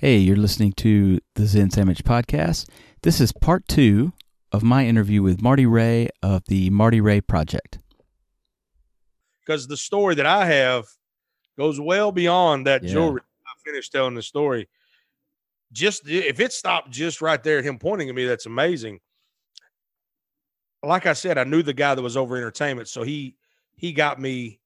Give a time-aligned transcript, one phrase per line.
[0.00, 2.66] Hey, you're listening to the Zen Sandwich Podcast.
[3.02, 4.14] This is part two
[4.50, 7.78] of my interview with Marty Ray of the Marty Ray Project.
[9.44, 10.86] Because the story that I have
[11.58, 12.92] goes well beyond that Yeah.
[12.92, 13.20] jewelry.
[13.46, 14.70] I finished telling the story.
[15.70, 19.00] Just if it stopped just right there at him pointing at me, that's amazing.
[20.82, 23.36] Like I said, I knew the guy that was over entertainment, so he
[23.76, 24.60] he got me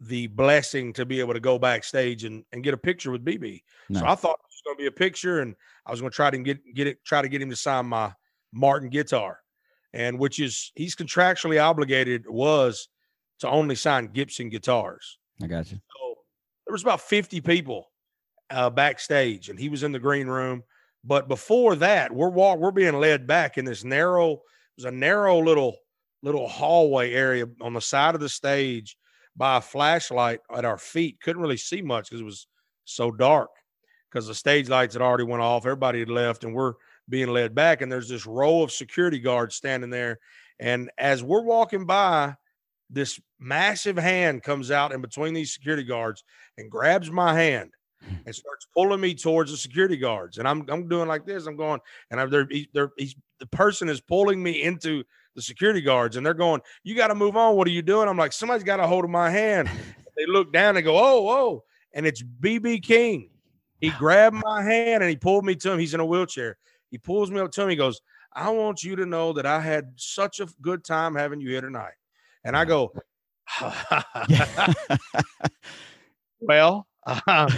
[0.00, 3.62] the blessing to be able to go backstage and, and get a picture with BB.
[3.92, 4.38] So I thought
[4.68, 5.54] going to be a picture, and
[5.86, 7.86] I was going to try to get get it, try to get him to sign
[7.86, 8.12] my
[8.52, 9.38] Martin guitar,
[9.92, 12.88] and which is he's contractually obligated was
[13.40, 15.18] to only sign Gibson guitars.
[15.42, 15.78] I got you.
[15.78, 16.14] So
[16.66, 17.90] there was about fifty people
[18.50, 20.62] uh, backstage, and he was in the green room.
[21.04, 24.32] But before that, we're walk we're being led back in this narrow.
[24.32, 24.38] It
[24.76, 25.76] was a narrow little
[26.22, 28.96] little hallway area on the side of the stage
[29.36, 31.20] by a flashlight at our feet.
[31.22, 32.48] Couldn't really see much because it was
[32.84, 33.50] so dark
[34.10, 35.66] because the stage lights had already went off.
[35.66, 36.74] Everybody had left, and we're
[37.08, 37.82] being led back.
[37.82, 40.18] And there's this row of security guards standing there.
[40.60, 42.34] And as we're walking by,
[42.90, 46.24] this massive hand comes out in between these security guards
[46.56, 47.70] and grabs my hand
[48.02, 48.14] hmm.
[48.26, 50.38] and starts pulling me towards the security guards.
[50.38, 51.46] And I'm I'm doing like this.
[51.46, 51.80] I'm going,
[52.10, 52.46] and I'm there.
[52.50, 55.04] he- They're, he's the person is pulling me into
[55.36, 57.56] the security guards, and they're going, "You got to move on.
[57.56, 59.70] What are you doing?" I'm like, "Somebody's got a hold of my hand."
[60.16, 63.30] They look down and go, "Oh, oh!" And it's BB King.
[63.80, 65.78] He grabbed my hand and he pulled me to him.
[65.78, 66.58] He's in a wheelchair.
[66.90, 67.68] He pulls me up to him.
[67.68, 68.00] He goes,
[68.32, 71.60] "I want you to know that I had such a good time having you here
[71.60, 71.94] tonight."
[72.44, 72.92] And I go,
[76.40, 76.88] "Well."
[77.26, 77.48] um,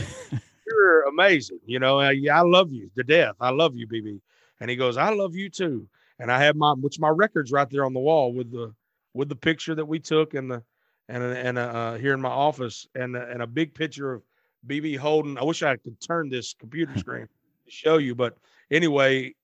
[0.66, 1.60] you're amazing.
[1.66, 3.36] You know, I, I love you to death.
[3.41, 4.20] I love you, BB.
[4.60, 5.86] And he goes, I love you too.
[6.18, 8.74] And I have my, which my record's right there on the wall with the,
[9.14, 10.62] with the picture that we took and the,
[11.08, 14.22] and, and, uh, here in my office and, uh, and a big picture of
[14.66, 15.39] BB Holden.
[15.39, 17.27] I wish I could turn this computer screen
[17.64, 18.36] to show you, but
[18.70, 19.34] anyway,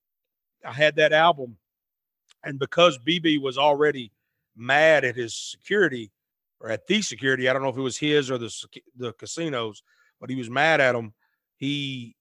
[0.65, 1.57] I had that album
[2.47, 4.13] and because BB was already
[4.57, 6.11] mad at his security
[6.61, 8.53] or at the security, I don't know if it was his or the,
[8.97, 9.83] the casinos,
[10.21, 11.13] but he was mad at him.
[11.57, 12.15] He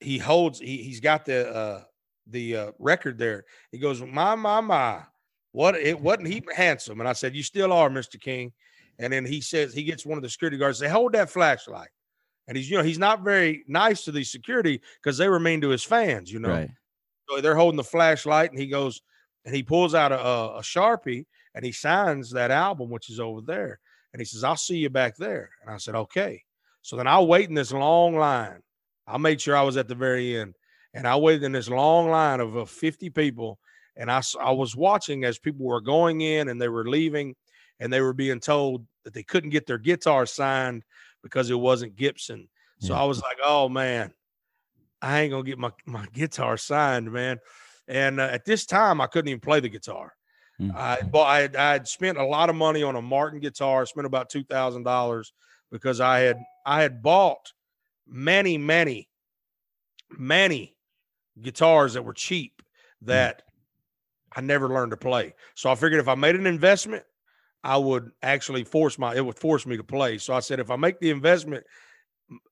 [0.00, 1.82] he holds he he's got the uh
[2.28, 3.44] the uh record there.
[3.72, 5.02] He goes, My my my,
[5.50, 7.00] what it wasn't he handsome?
[7.00, 8.20] And I said, You still are, Mr.
[8.20, 8.52] King.
[8.98, 11.88] And then he says he gets one of the security guards, say, hold that flashlight.
[12.48, 15.60] And he's you know, he's not very nice to the security because they were mean
[15.60, 16.50] to his fans, you know.
[16.50, 16.70] Right.
[17.28, 19.00] So they're holding the flashlight, and he goes
[19.44, 23.20] and he pulls out a, a, a sharpie and he signs that album, which is
[23.20, 23.80] over there.
[24.12, 26.42] And he says, "I'll see you back there." And I said, "Okay."
[26.82, 28.60] So then I'll wait in this long line.
[29.06, 30.54] I made sure I was at the very end,
[30.94, 33.58] and I waited in this long line of uh, 50 people.
[33.96, 37.34] And I I was watching as people were going in and they were leaving,
[37.78, 40.84] and they were being told that they couldn't get their guitar signed
[41.22, 42.48] because it wasn't Gibson.
[42.80, 43.00] So Yeah.
[43.00, 44.12] I was like, "Oh man,
[45.00, 47.38] I ain't gonna get my my guitar signed, man."
[47.88, 50.14] And uh, at this time, I couldn't even play the guitar.
[50.60, 50.74] Mm.
[50.74, 51.28] I bought.
[51.28, 53.86] I had, I had spent a lot of money on a Martin guitar.
[53.86, 55.32] Spent about two thousand dollars
[55.70, 57.52] because I had I had bought
[58.06, 59.08] many, many,
[60.10, 60.76] many
[61.40, 62.62] guitars that were cheap
[63.02, 63.42] that
[64.34, 65.34] I never learned to play.
[65.54, 67.04] So I figured if I made an investment,
[67.64, 70.18] I would actually force my it would force me to play.
[70.18, 71.64] So I said if I make the investment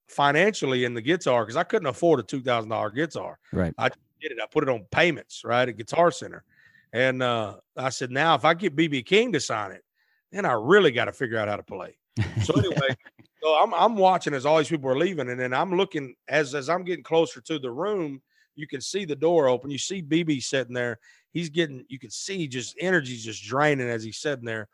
[0.09, 3.39] financially in the guitar because I couldn't afford a two thousand dollar guitar.
[3.53, 3.75] Right.
[3.79, 3.89] I
[4.21, 4.39] did it.
[4.43, 6.45] I put it on payments right at Guitar Center,
[6.93, 9.85] and uh, I said now if I get BB King to sign it,
[10.31, 11.97] then I really got to figure out how to play.
[12.45, 12.97] So anyway,
[13.43, 16.55] so I'm I'm watching as all these people are leaving, and then I'm looking as
[16.55, 18.21] as I'm getting closer to the room.
[18.57, 19.71] You can see the door open.
[19.71, 20.99] You see BB sitting there.
[21.33, 21.85] He's getting.
[21.89, 24.69] You can see just energy just draining as he's sitting there,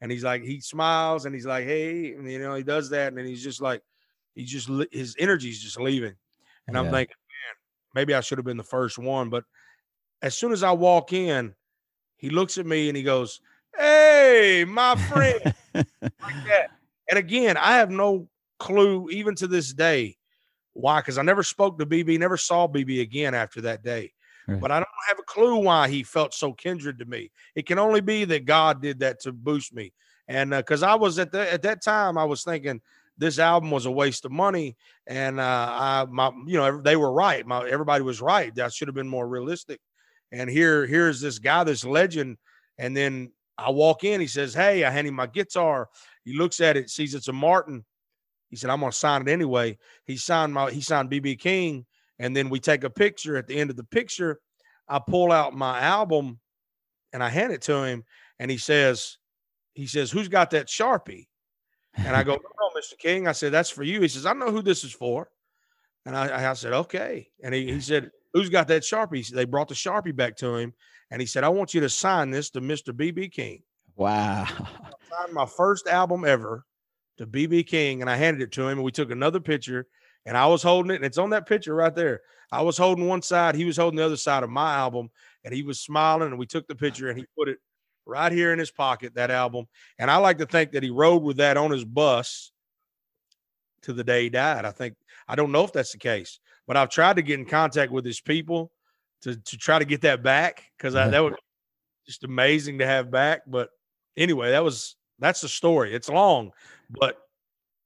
[0.00, 3.08] and he's like he smiles and he's like hey, and you know he does that,
[3.08, 3.82] and then he's just like
[4.34, 6.16] he just his energy's just leaving,
[6.68, 6.90] and I'm Yeah.
[6.90, 7.56] thinking, man,
[7.94, 9.30] maybe I should have been the first one.
[9.30, 9.44] But
[10.22, 11.54] as soon as I walk in,
[12.16, 13.40] he looks at me and he goes,
[13.76, 15.40] "Hey, my friend."
[16.22, 16.68] like that.
[17.08, 18.28] And again, I have no
[18.58, 20.16] clue, even to this day,
[20.74, 21.00] why.
[21.00, 24.12] Because I never spoke to BB, never saw BB again after that day.
[24.58, 27.30] But I don't have a clue why he felt so kindred to me.
[27.54, 29.92] It can only be that God did that to boost me.
[30.28, 32.80] And because I was at the, at that time, I was thinking
[33.20, 34.76] this album was a waste of money,
[35.06, 37.46] and uh, I my you know they were right.
[37.46, 38.54] My everybody was right.
[38.54, 39.80] That should have been more realistic.
[40.32, 42.38] And here here's this guy, this legend,
[42.78, 44.20] and then I walk in.
[44.20, 45.88] He says, "Hey," I hand him my guitar.
[46.24, 47.84] He looks at it, sees it's a Martin.
[48.48, 49.76] He said, "I'm gonna sign it anyway."
[50.06, 51.84] He signed my he signed BB King,
[52.20, 53.36] and then we take a picture.
[53.36, 54.38] At the end of the picture,
[54.88, 56.38] I pull out my album,
[57.12, 58.04] and I hand it to him,
[58.38, 59.18] and he says,
[59.74, 61.26] "He says, who's got that sharpie?"
[61.96, 62.96] And I go, "No, Mr.
[62.96, 65.28] King." I said, "That's for you." He says, "I know who this is for."
[66.06, 67.28] And I, I said, okay.
[67.42, 69.28] And he, he said, who's got that Sharpie?
[69.28, 70.72] They brought the Sharpie back to him.
[71.10, 72.92] And he said, I want you to sign this to Mr.
[72.92, 73.62] BB King.
[73.96, 74.46] Wow.
[74.48, 76.64] I signed my first album ever
[77.18, 78.00] to BB King.
[78.00, 78.78] And I handed it to him.
[78.78, 79.86] And we took another picture.
[80.26, 80.96] And I was holding it.
[80.96, 82.20] And it's on that picture right there.
[82.52, 83.54] I was holding one side.
[83.54, 85.10] He was holding the other side of my album.
[85.44, 86.28] And he was smiling.
[86.28, 87.58] And we took the picture and he put it
[88.06, 89.66] right here in his pocket, that album.
[89.98, 92.52] And I like to think that he rode with that on his bus
[93.82, 94.64] to the day he died.
[94.64, 94.94] I think
[95.26, 98.04] I don't know if that's the case, but I've tried to get in contact with
[98.04, 98.72] his people
[99.22, 101.34] to to try to get that back because that was
[102.06, 103.42] just amazing to have back.
[103.46, 103.70] But
[104.16, 105.94] anyway, that was that's the story.
[105.94, 106.50] It's long,
[106.90, 107.16] but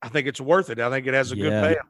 [0.03, 0.81] I think it's worth it.
[0.81, 1.43] I think it has a Yeah.
[1.43, 1.87] good payoff.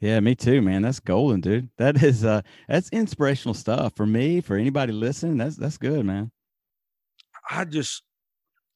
[0.00, 0.82] Yeah, me too, man.
[0.82, 1.68] That's golden, dude.
[1.76, 5.36] That is uh that's inspirational stuff for me, for anybody listening.
[5.36, 6.30] That's that's good, man.
[7.50, 8.02] I just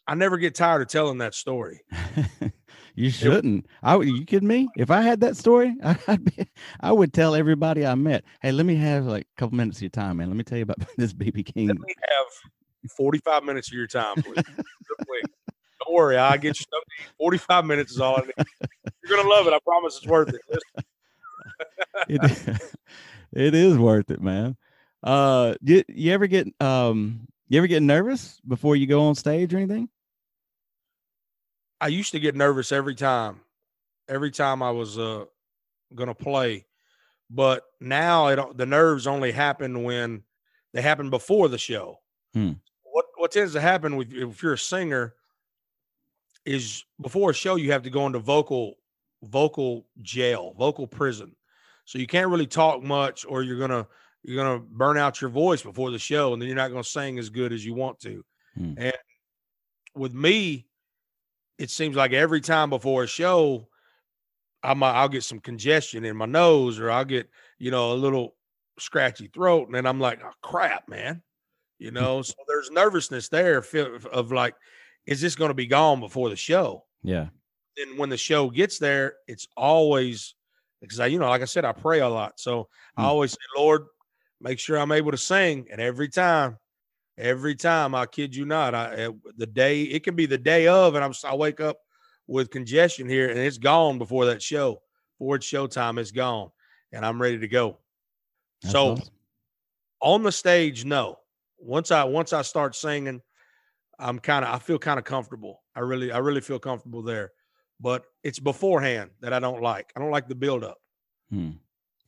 [0.06, 1.80] I never get tired of telling that story.
[2.94, 3.66] you shouldn't.
[3.82, 4.68] I you kidding me?
[4.76, 6.46] If I had that story, I'd be,
[6.80, 9.82] I would tell everybody I met, hey, let me have like a couple minutes of
[9.82, 10.28] your time, man.
[10.28, 11.68] Let me tell you about this BB King.
[11.68, 14.44] Let me have 45 minutes of your time, please.
[14.44, 17.14] Don't worry, I'll get you something.
[17.18, 18.46] 45 minutes is all I need.
[19.06, 19.54] You're gonna love it.
[19.54, 20.40] I promise it's worth it.
[20.48, 20.84] Listen,
[22.08, 22.60] it,
[23.32, 24.56] it is worth it, man.
[25.02, 29.52] Uh you, you ever get um you ever get nervous before you go on stage
[29.52, 29.88] or anything?
[31.80, 33.40] I used to get nervous every time,
[34.08, 35.26] every time I was uh
[35.94, 36.66] gonna play,
[37.30, 40.22] but now it the nerves only happen when
[40.72, 42.00] they happen before the show.
[42.32, 42.52] Hmm.
[42.82, 45.14] What what tends to happen with if you're a singer
[46.44, 48.76] is before a show you have to go into vocal
[49.22, 51.34] vocal jail, vocal prison.
[51.84, 53.86] So you can't really talk much or you're gonna
[54.22, 57.18] you're gonna burn out your voice before the show and then you're not gonna sing
[57.18, 58.24] as good as you want to.
[58.56, 58.74] Hmm.
[58.76, 58.94] And
[59.94, 60.66] with me,
[61.58, 63.68] it seems like every time before a show,
[64.62, 67.28] I'm I'll get some congestion in my nose or I'll get,
[67.58, 68.34] you know, a little
[68.78, 69.66] scratchy throat.
[69.66, 71.22] And then I'm like, oh, crap, man.
[71.78, 73.62] You know, so there's nervousness there
[74.12, 74.54] of like,
[75.06, 76.84] is this going to be gone before the show?
[77.02, 77.26] Yeah.
[77.76, 80.34] Then when the show gets there, it's always
[80.84, 82.38] because I, you know, like I said, I pray a lot.
[82.40, 83.06] So I Hmm.
[83.06, 83.86] always say, Lord,
[84.40, 85.66] make sure I'm able to sing.
[85.70, 86.58] And every time,
[87.18, 90.94] every time, I kid you not, I the day it can be the day of,
[90.94, 91.78] and I'm I wake up
[92.26, 94.82] with congestion here, and it's gone before that show.
[95.18, 96.50] Before it's showtime, it's gone,
[96.92, 97.78] and I'm ready to go.
[98.62, 99.14] That's so awesome.
[100.00, 101.18] on the stage, no.
[101.58, 103.22] Once I once I start singing,
[103.98, 105.62] I'm kind of I feel kind of comfortable.
[105.74, 107.32] I really I really feel comfortable there.
[107.80, 109.92] But it's beforehand that I don't like.
[109.96, 110.78] I don't like the build up.
[111.30, 111.50] Hmm.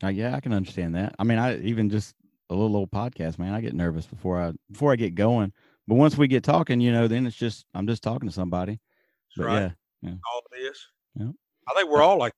[0.02, 1.14] Uh, yeah, I can understand that.
[1.18, 2.14] I mean, I even just
[2.50, 3.54] a little old podcast, man.
[3.54, 5.52] I get nervous before I before I get going.
[5.88, 8.80] But once we get talking, you know, then it's just I'm just talking to somebody.
[9.36, 9.72] But right?
[10.02, 10.86] yeah, All it is.
[11.16, 11.30] Yep.
[11.68, 12.32] I think we're all like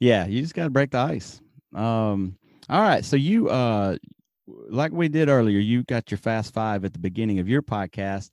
[0.00, 1.40] yeah, you just got to break the ice.
[1.74, 2.36] Um,
[2.68, 3.96] all right, so you uh,
[4.46, 8.30] like we did earlier, you got your fast five at the beginning of your podcast.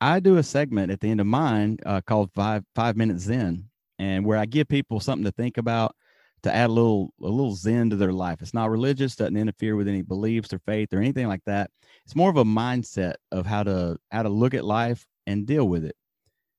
[0.00, 3.68] I do a segment at the end of mine uh, called five five minutes zen,
[3.98, 5.94] and where I give people something to think about
[6.42, 8.40] to add a little a little zen to their life.
[8.40, 11.70] It's not religious, doesn't interfere with any beliefs or faith or anything like that.
[12.04, 15.68] It's more of a mindset of how to how to look at life and deal
[15.68, 15.96] with it.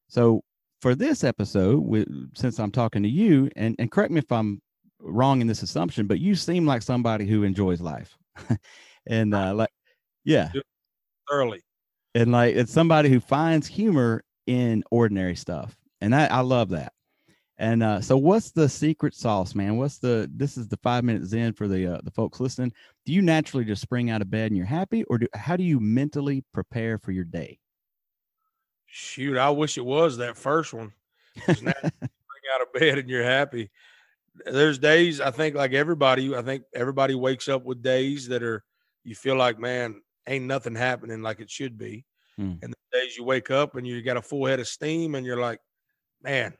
[0.07, 0.44] So
[0.81, 4.61] for this episode, with, since I'm talking to you, and, and correct me if I'm
[4.99, 8.18] wrong in this assumption, but you seem like somebody who enjoys life,
[9.07, 9.69] and uh, like,
[10.23, 10.51] yeah,
[11.30, 11.61] thoroughly.
[12.13, 16.94] And like it's somebody who finds humor in ordinary stuff, and I, I love that.
[17.61, 19.77] And uh, so, what's the secret sauce, man?
[19.77, 22.73] What's the this is the five minutes zen for the uh, the folks listening.
[23.06, 25.63] Do you naturally just spring out of bed and you're happy, or do, how do
[25.63, 27.59] you mentally prepare for your day?
[28.87, 30.91] Shoot, I wish it was that first one
[31.37, 33.69] spring out of bed and you're happy.
[34.44, 38.63] There's days I think like everybody, I think everybody wakes up with days that are
[39.03, 42.06] you feel like, man, ain't nothing happening like it should be.
[42.37, 42.54] Hmm.
[42.61, 45.25] And the days you wake up and you got a full head of steam and
[45.25, 45.59] you're like,
[46.23, 46.54] man,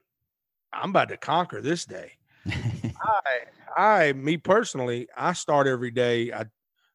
[0.74, 2.14] I'm about to conquer this day.
[2.48, 3.40] I,
[3.78, 6.46] I, me personally, I start every day I,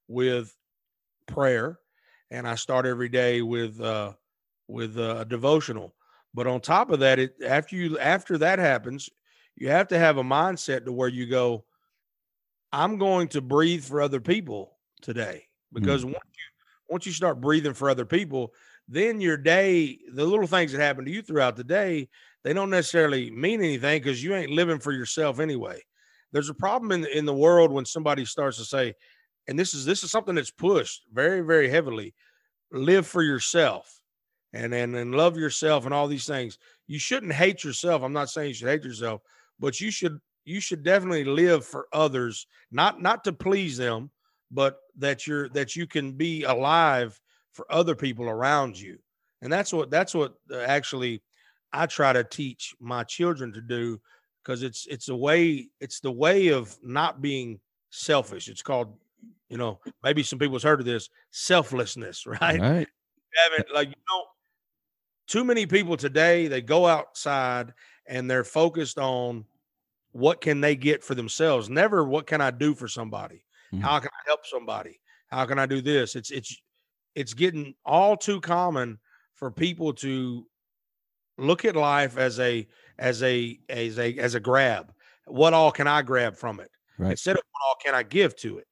[0.08, 0.54] with
[1.26, 1.78] prayer,
[2.30, 4.12] and I start every day with uh,
[4.68, 5.94] with uh, a devotional.
[6.34, 9.08] But on top of that, it after you after that happens,
[9.54, 11.64] you have to have a mindset to where you go,
[12.72, 16.35] I'm going to breathe for other people today because once you
[16.88, 18.52] once you start breathing for other people,
[18.88, 22.08] then your day, the little things that happen to you throughout the day,
[22.44, 25.82] they don't necessarily mean anything because you ain't living for yourself anyway.
[26.32, 28.94] There's a problem in in the world when somebody starts to say,
[29.48, 32.14] and this is this is something that's pushed very very heavily,
[32.70, 34.00] live for yourself,
[34.52, 36.58] and and and love yourself and all these things.
[36.86, 38.02] You shouldn't hate yourself.
[38.02, 39.22] I'm not saying you should hate yourself,
[39.58, 44.10] but you should you should definitely live for others, not not to please them,
[44.56, 47.20] but that you're that you can be alive
[47.52, 48.98] for other people around you.
[49.42, 51.22] And that's what that's what uh, actually
[51.74, 54.00] I try to teach my children to do
[54.42, 57.60] because it's it's a way it's the way of not being
[57.90, 58.48] selfish.
[58.48, 58.96] It's called,
[59.50, 62.58] you know, maybe some people's heard of this selflessness, right?
[62.58, 62.88] Right.
[63.36, 64.24] Haven't like you know,
[65.26, 67.74] too many people today they go outside
[68.08, 69.44] and they're focused on
[70.12, 71.68] what can they get for themselves.
[71.68, 73.42] Never what can I do for somebody?
[73.72, 73.80] Mhm.
[73.82, 75.00] How can I help somebody?
[75.28, 76.16] How can I do this?
[76.16, 76.56] It's it's
[77.14, 78.98] it's getting all too common
[79.34, 80.46] for people to
[81.38, 82.66] look at life as a
[82.98, 84.92] as a as a as a grab.
[85.26, 86.70] What all can I grab from it?
[86.98, 87.12] Right.
[87.12, 88.66] Instead of what all can I give to it?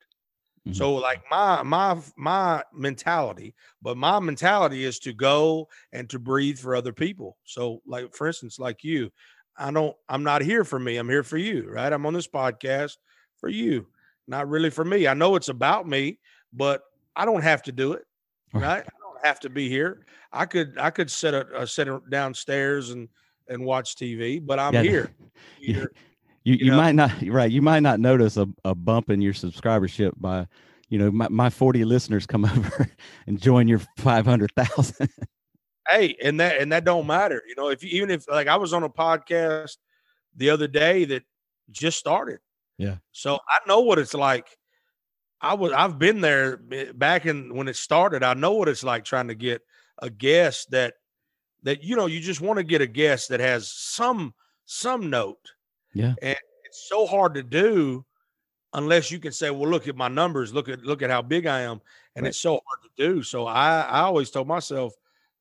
[0.69, 0.75] Mhm.
[0.77, 6.59] So like my my my mentality, but my mentality is to go and to breathe
[6.59, 7.39] for other people.
[7.45, 9.13] So like for instance, like you,
[9.57, 10.97] I don't I'm not here for me.
[10.97, 11.93] I'm here for you, right?
[11.93, 12.97] I'm on this podcast
[13.39, 13.89] for you,
[14.27, 15.07] not really for me.
[15.07, 16.19] I know it's about me,
[16.53, 16.83] but
[17.17, 18.05] I don't have to do it,
[18.53, 18.83] right?
[18.83, 20.07] I don't have to be here.
[20.33, 23.09] I could I could sit a, uh, sit downstairs and
[23.49, 25.13] and watch TV, but I'm Yeah, here.
[25.61, 25.75] Yeah.
[25.75, 25.93] Here.
[26.45, 26.77] You you you know?
[26.77, 27.51] might not right.
[27.51, 30.47] You might not notice a, a bump in your subscribership by,
[30.91, 32.91] you know, my, my 40 listeners come over
[33.27, 35.09] and join your 500,000.
[35.89, 38.57] hey and that and that don't matter you know if you even if like i
[38.57, 39.77] was on a podcast
[40.37, 41.23] the other day that
[41.71, 42.39] just started
[42.79, 42.97] Yeah.
[43.13, 44.47] so i know what it's like
[45.41, 48.83] i was i've been there eh, back in when it started i know what it's
[48.85, 49.63] like trying to get
[50.03, 50.95] a guest that
[51.63, 54.35] that you know you just want to get a guest that has some
[54.67, 55.53] some note
[55.93, 56.15] Yeah.
[56.21, 58.05] and it's so hard to do
[58.73, 61.47] unless you can say well look at my numbers look at look at how big
[61.47, 61.81] i am
[62.17, 62.31] and Right.
[62.31, 64.95] it's so hard to do so i i always told myself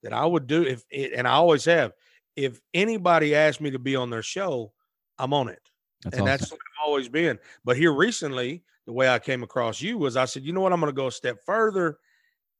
[0.03, 1.93] that I would do if it, and I always have.
[2.35, 4.73] If anybody asked me to be on their show,
[5.17, 5.61] I'm on it.
[6.03, 6.49] That's and awesome.
[6.49, 6.51] that's
[6.85, 7.39] always been.
[7.63, 10.73] But here recently, the way I came across you was I said, you know what,
[10.73, 11.97] I'm going to go a step further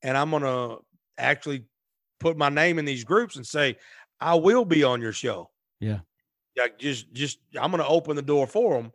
[0.01, 0.77] and I'm going to
[1.17, 1.65] actually
[2.19, 3.77] put my name in these groups and say,
[4.19, 5.49] I will be on your show.
[5.79, 5.99] Yeah.
[6.55, 6.67] Yeah.
[6.77, 8.91] Just, just, I'm going to open the door for them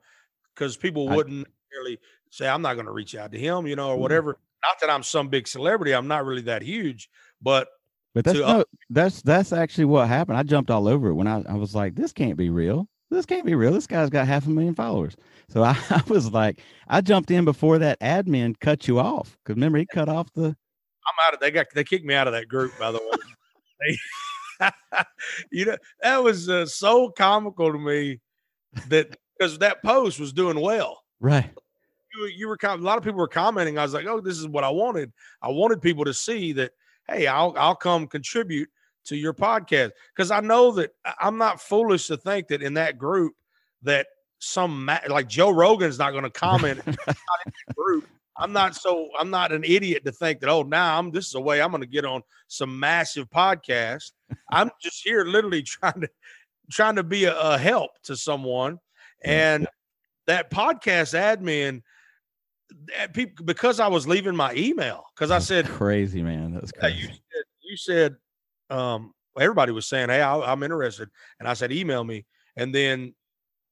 [0.55, 1.99] because people wouldn't really
[2.31, 4.01] say, I'm not going to reach out to him, you know, or Mm.
[4.01, 4.39] whatever.
[4.65, 5.93] Not that I'm some big celebrity.
[5.93, 7.09] I'm not really that huge,
[7.41, 7.69] but
[8.15, 10.37] But that's uh no, that's that's actually what happened.
[10.37, 12.89] I jumped all over it when I, I was like, this can't be real.
[13.11, 13.73] This can't be real.
[13.73, 15.17] This guy's got half a million followers.
[15.49, 19.37] So I, I was like, I jumped in before that admin cut you off.
[19.45, 20.45] Cause remember he cut off the
[21.07, 23.19] I'm out of they got they kicked me out of that group by the way.
[23.81, 23.99] They-
[25.53, 28.19] you know that was uh, so comical to me
[28.89, 31.01] that because that post was doing well.
[31.21, 31.49] right.
[32.15, 33.79] You, were- you were a lot of people were commenting.
[33.79, 35.13] I was like, oh, this is what I wanted.
[35.41, 36.73] I wanted people to see that.
[37.07, 38.69] Hey, I'll I'll come contribute
[39.09, 42.99] to your podcast because I know that I'm not foolish to think that in that
[42.99, 43.35] group
[43.83, 44.07] that
[44.39, 46.81] some ma- like Joe Rogan's not going to comment
[47.75, 48.07] group.
[48.37, 51.35] I'm not so I'm not an idiot to think that oh now I'm this is
[51.35, 54.13] a way I'm going to get on some massive podcast.
[54.51, 56.09] I'm just here literally trying to
[56.71, 58.79] trying to be a, a help to someone,
[59.23, 59.67] and
[60.27, 61.79] that podcast admin.
[61.79, 61.81] Eh,
[62.99, 66.53] that people, because I was leaving my email because I said crazy, man.
[66.53, 67.23] That's yeah, you crazy.
[67.33, 68.17] said, you said
[68.71, 71.09] um, everybody was saying, "Hey, I, I'm interested,"
[71.39, 73.15] and I said, "Email me," and then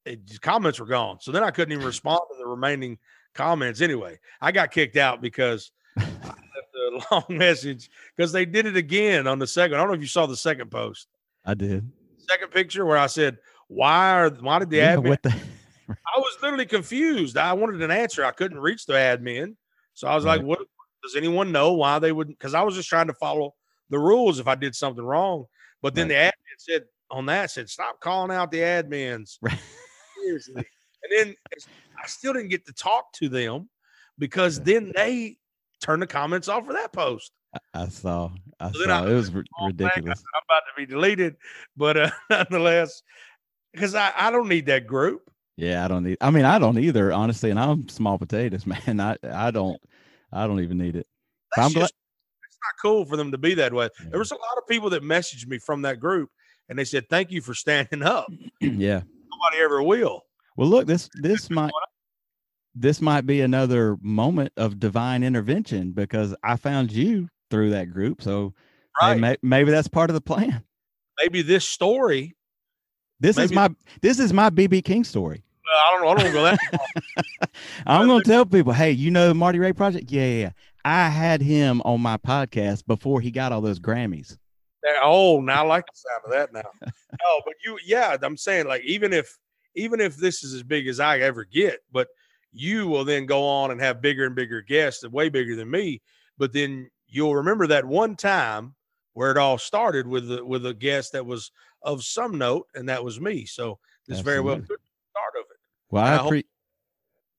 [0.05, 1.19] it, comments were gone.
[1.21, 2.97] So then I couldn't even respond to the remaining
[3.33, 3.81] comments.
[3.81, 6.31] Anyway, I got kicked out because I left
[6.75, 9.75] a long message because they did it again on the second.
[9.75, 11.07] I don't know if you saw the second post,
[11.45, 11.89] I did.
[12.29, 13.37] second picture where I said,
[13.67, 15.35] "Why are why did the Yeah, admin?" the
[15.89, 17.37] I was literally confused.
[17.37, 18.25] I wanted an answer.
[18.25, 19.55] I couldn't reach the admin.
[19.93, 20.59] So I was like, what
[21.03, 22.37] does anyone know why they wouldn't?
[22.37, 23.55] Because I was just trying to follow
[23.89, 25.45] the rules if I did something wrong.
[25.81, 29.37] But then the admin said on that said, stop calling out the admins.
[29.41, 29.59] Right.
[30.21, 30.55] Seriously.
[30.55, 33.69] And then I still didn't get to talk to them
[34.17, 35.37] because then they
[35.81, 37.31] turned the comments off for that post.
[37.73, 38.31] I saw.
[38.59, 39.07] I So then I saw.
[39.07, 40.19] It was I ridiculous.
[40.19, 41.37] said, I'm about to be deleted.
[41.75, 43.03] But uh, nonetheless,
[43.73, 45.29] because I, I don't need that group.
[45.55, 46.17] Yeah, I don't need.
[46.21, 47.49] I mean, I don't either, honestly.
[47.49, 48.99] And I'm small potatoes, man.
[48.99, 49.79] I I don't.
[50.31, 51.07] I don't even need it.
[51.55, 51.89] That's I'm glad.
[52.63, 53.89] Not cool for them to be that way.
[54.09, 56.29] There was a lot of people that messaged me from that group
[56.69, 58.27] and they said, Thank you for standing up.
[58.61, 59.01] yeah.
[59.31, 60.23] Nobody ever will.
[60.55, 61.71] Well, look, this this might
[62.75, 68.21] this might be another moment of divine intervention because I found you through that group.
[68.21, 68.53] So
[68.99, 69.19] Right.
[69.19, 70.63] may, maybe that's part of the plan.
[71.21, 72.35] Maybe this story,
[73.19, 73.69] This is my
[74.01, 75.43] this is my BB King story.
[75.67, 77.49] Well, I don't know, I don't go that
[77.87, 80.11] I'm going to tell people, hey, you know the Marty Ray Project?
[80.11, 80.51] Yeah, yeah, yeah.
[80.85, 84.37] I had him on my podcast before he got all those Grammys.
[85.03, 86.69] Oh, now I like the sound of that now.
[86.85, 89.37] no, but you, yeah, I'm saying like even if
[89.75, 92.07] even if this is as big as I ever get, but
[92.53, 96.01] you will then go on and have bigger and bigger guests, way bigger than me.
[96.37, 98.75] But then you'll remember that one time
[99.13, 102.87] where it all started with the, with a guest that was of some note, and
[102.89, 103.45] that was me.
[103.45, 105.57] So this very well could be the start of it.
[105.89, 106.33] Well, I I hope-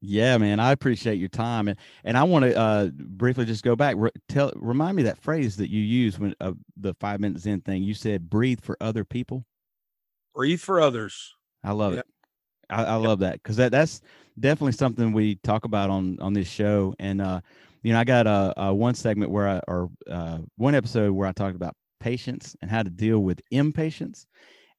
[0.01, 3.75] yeah, man, I appreciate your time, and and I want to uh, briefly just go
[3.75, 3.97] back.
[3.99, 7.61] Re- tell, remind me that phrase that you used when uh, the five minutes zen
[7.63, 7.83] thing.
[7.83, 9.45] You said, "Breathe for other people."
[10.35, 11.35] Breathe for others.
[11.65, 12.01] I love Yep.
[12.01, 12.07] it.
[12.71, 14.03] I, I love that because that that's
[14.39, 16.95] definitely something we talk about on on this show.
[16.99, 17.41] And uh,
[17.83, 21.27] you know, I got a, a one segment where I or uh, one episode where
[21.27, 24.27] I talked about patience and how to deal with impatience.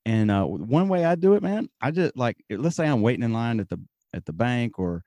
[0.05, 3.23] And uh, one way I do it, man, I just like let's say I'm waiting
[3.23, 3.79] in line at the
[4.13, 5.03] at the bank, or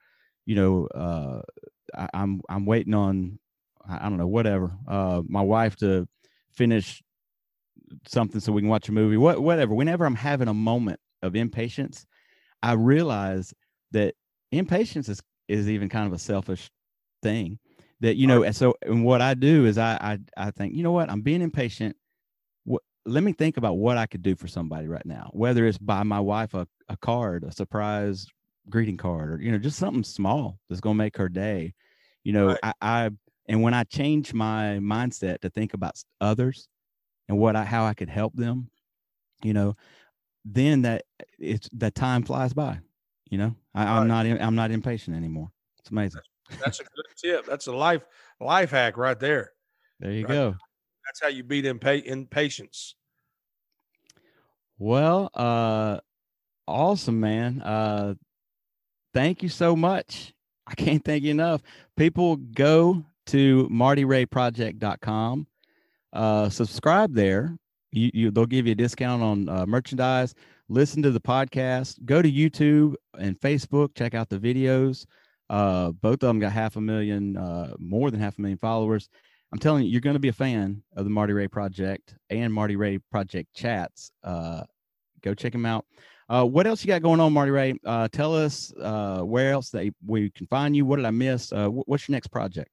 [0.46, 1.40] you know, uh,
[1.96, 3.38] I, I'm I'm waiting on
[3.88, 6.06] I, I don't know whatever uh, my wife to
[6.52, 7.02] finish
[8.06, 9.16] something so we can watch a movie.
[9.16, 9.74] What whatever.
[9.74, 12.06] Whenever I'm having a moment of impatience,
[12.62, 13.54] I realize
[13.92, 14.14] that
[14.50, 16.70] impatience is is even kind of a selfish
[17.22, 17.58] thing.
[18.00, 19.94] That you know, and so and what I do is I
[20.36, 21.96] I I think you know what I'm being impatient.
[23.04, 25.30] Let me think about what I could do for somebody right now.
[25.32, 28.26] Whether it's buy my wife a, a card, a surprise
[28.70, 31.74] greeting card, or you know just something small that's gonna make her day.
[32.22, 32.60] You know, Right.
[32.62, 33.10] I, I
[33.48, 36.68] and when I change my mindset to think about others
[37.28, 38.70] and what I how I could help them,
[39.42, 39.76] you know,
[40.44, 41.04] then that
[41.38, 42.80] it's that time flies by.
[43.30, 43.96] You know, I, Right.
[43.96, 45.50] I'm not in, I'm not impatient anymore.
[45.80, 46.22] It's amazing.
[46.58, 47.46] That's a good tip.
[47.46, 48.04] That's a life
[48.40, 49.52] life hack right there.
[50.00, 50.26] There you Right.
[50.26, 50.56] go.
[51.06, 52.94] That's how you beat impa- impatience.
[54.78, 55.98] Well, uh,
[56.66, 57.60] awesome, man.
[57.62, 58.14] Uh,
[59.14, 60.32] thank you so much.
[60.66, 61.62] I can't thank you enough.
[61.96, 65.46] People go to martyrayproject.com,
[66.12, 67.56] uh, subscribe there.
[67.92, 70.34] You, you, they'll give you a discount on uh, merchandise.
[70.68, 72.04] Listen to the podcast.
[72.04, 73.94] Go to YouTube and Facebook.
[73.94, 75.04] Check out the videos.
[75.50, 79.10] Uh, both of them got half a million, uh, more than half a million followers.
[79.52, 82.52] I'm telling you, you're going to be a fan of the Marty Ray Project and
[82.52, 84.10] Marty Ray Project chats.
[84.24, 84.62] Uh,
[85.20, 85.84] go check them out.
[86.28, 87.74] Uh, what else you got going on, Marty Ray?
[87.84, 90.86] Uh, tell us uh, where else that we can find you.
[90.86, 91.52] What did I miss?
[91.52, 92.70] Uh, wh- what's your next project?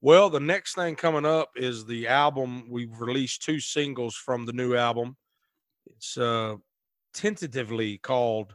[0.00, 2.68] Well, the next thing coming up is the album.
[2.68, 5.16] We've released two singles from the new album.
[5.86, 6.56] It's uh
[7.14, 8.54] tentatively called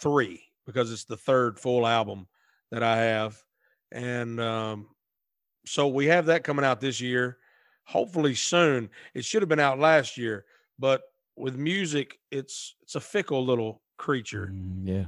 [0.00, 2.26] Three because it's the third full album
[2.70, 3.36] that I have.
[3.92, 4.88] And um,
[5.66, 7.38] so we have that coming out this year,
[7.84, 8.90] hopefully soon.
[9.14, 10.46] It should have been out last year,
[10.78, 11.02] but
[11.36, 15.06] with music, it's it's a fickle little creature Mm, yeah.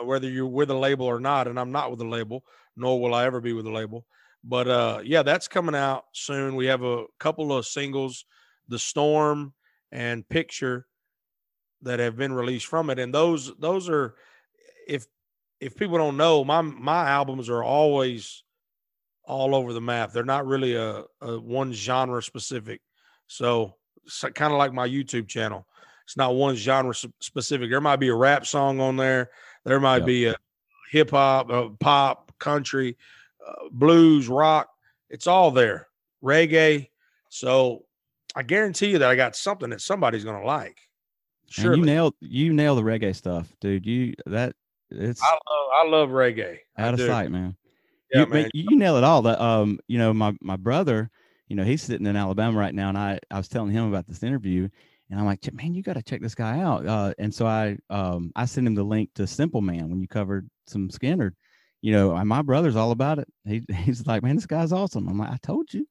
[0.00, 1.48] uh, whether you're with a label or not.
[1.48, 2.44] And I'm not with a label,
[2.76, 4.06] nor will I ever be with a label.
[4.42, 6.54] But uh, yeah, that's coming out soon.
[6.56, 8.26] We have a couple of singles,
[8.68, 9.54] "The Storm"
[9.90, 10.86] and "Picture,"
[11.82, 12.98] that have been released from it.
[12.98, 14.14] And those those are,
[14.86, 15.06] if
[15.60, 18.44] if people don't know, my my albums are always
[19.26, 20.12] all over the map.
[20.12, 22.80] They're not really a, a one genre specific.
[23.26, 23.74] So,
[24.06, 25.66] so kind of like my YouTube channel.
[26.04, 27.70] It's not one genre specific.
[27.70, 29.30] There might be a rap song on there.
[29.64, 30.06] There might Yep.
[30.06, 30.34] be a
[30.90, 32.98] hip hop, uh, pop, country,
[33.46, 34.68] uh, blues, rock.
[35.08, 35.88] It's all there.
[36.22, 36.88] Reggae.
[37.30, 37.86] So
[38.36, 40.78] I guarantee you that I got something that somebody's going to like.
[41.48, 41.74] Sure.
[41.76, 43.86] you nailed you nailed the reggae stuff, dude.
[43.86, 44.54] You that
[44.90, 45.40] it's I love,
[45.74, 46.58] I love reggae.
[46.76, 47.06] I out of do.
[47.06, 47.54] sight, man.
[48.14, 48.50] You, man.
[48.54, 49.22] You, nail it all.
[49.22, 51.10] That um, you know, my my brother,
[51.48, 54.06] you know, he's sitting in Alabama right now, and I I was telling him about
[54.06, 54.68] this interview,
[55.10, 56.86] and I'm like, man, you got to check this guy out.
[56.86, 60.08] Uh, and so I um I sent him the link to Simple Man when you
[60.08, 61.32] covered some Skynyrd.
[61.82, 63.28] You know, my brother's all about it.
[63.44, 65.08] He he's like, man, this guy's awesome.
[65.08, 65.86] I'm like, I told you.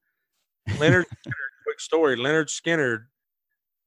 [0.70, 1.04] Lynyrd
[1.64, 2.16] quick story.
[2.16, 3.04] Lynyrd Skynyrd,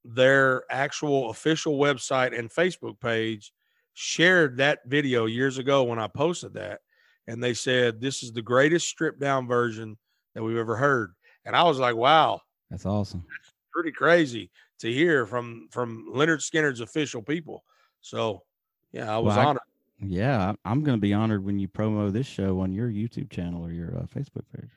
[0.04, 3.52] their actual official website and Facebook page
[3.94, 6.82] shared that video years ago when I posted that.
[7.28, 9.98] And they said, This is the greatest stripped down version
[10.34, 11.14] that we've ever heard.
[11.46, 13.24] And I was like, wow, That's awesome.
[13.72, 17.64] pretty crazy to hear from from Lynyrd Skynyrd's official people.
[18.02, 18.44] So
[18.92, 19.62] yeah, I was Well, I- honored.
[20.00, 23.32] Yeah, I- I'm going to be honored when you promo this show on your YouTube
[23.32, 24.70] channel or your uh, Facebook page.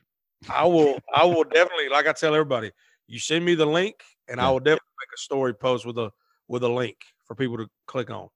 [0.48, 2.70] I will I will definitely, like I tell everybody,
[3.06, 3.96] you send me the link
[4.28, 6.10] and I will definitely make a story post with a
[6.48, 8.28] with a link for people to click on.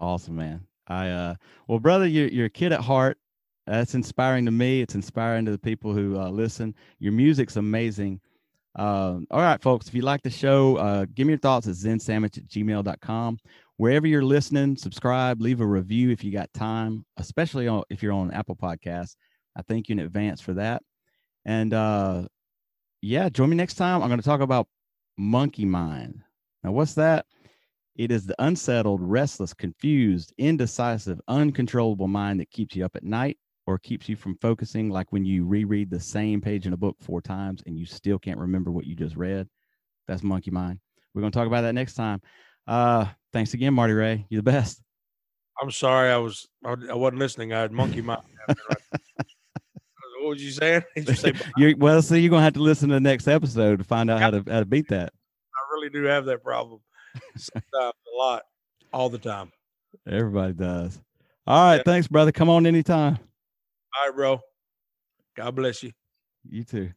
[0.00, 0.66] Awesome, man.
[0.88, 1.34] I uh
[1.68, 3.18] well, brother, you're you're a kid at heart.
[3.66, 4.80] That's inspiring to me.
[4.80, 6.74] It's inspiring to the people who uh, listen.
[6.98, 8.20] Your music's amazing.
[8.74, 11.74] Um, all right, folks, if you like the show, uh, give me your thoughts at
[11.74, 13.38] zensandwich at gmail.com.
[13.76, 18.12] Wherever you're listening, subscribe, leave a review if you got time, especially on, if you're
[18.12, 19.16] on Apple Podcasts.
[19.56, 20.82] I thank you in advance for that.
[21.44, 22.22] And uh,
[23.00, 24.02] yeah, join me next time.
[24.02, 24.68] I'm going to talk about
[25.18, 26.22] monkey mind.
[26.64, 27.26] Now, what's that?
[27.96, 33.36] It is the unsettled, restless, confused, indecisive, uncontrollable mind that keeps you up at night
[33.66, 36.96] or keeps you from focusing, like when you reread the same page in a book
[37.00, 39.48] four times and you still can't remember what you just read.
[40.08, 40.80] That's monkey mind.
[41.14, 42.20] We're going to talk about that next time.
[42.66, 44.26] Uh, thanks again, Marty Ray.
[44.28, 44.82] You're the best.
[45.60, 47.52] I'm sorry, I was I, I wasn't listening.
[47.52, 48.22] I had monkey mind.
[48.48, 50.82] what was you saying?
[50.96, 53.84] You say you're, well, see, you're gonna have to listen to the next episode to
[53.84, 55.12] find out how to how to beat that.
[55.54, 56.80] I really do have that problem.
[57.36, 58.42] Sometimes a lot,
[58.92, 59.52] all the time.
[60.08, 60.98] Everybody does.
[61.46, 61.82] All right, yeah.
[61.84, 62.32] thanks, brother.
[62.32, 63.18] Come on anytime.
[63.94, 64.40] All right, bro.
[65.36, 65.92] God bless you.
[66.48, 66.90] You too.